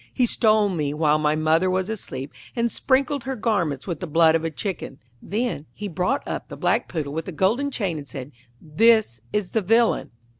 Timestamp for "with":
3.85-3.99, 7.13-7.25